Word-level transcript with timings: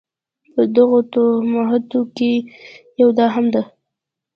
په 0.53 0.61
دغو 0.75 0.99
توهماتو 1.11 1.99
کې 2.15 2.31
یوه 2.99 3.13
دا 3.19 3.27
هم 3.35 3.45
ده. 3.53 3.63